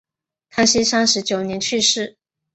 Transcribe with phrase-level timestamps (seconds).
[0.49, 2.17] 康熙三十九年去世。